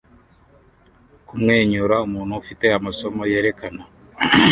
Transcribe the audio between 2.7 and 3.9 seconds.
amasomo yerekana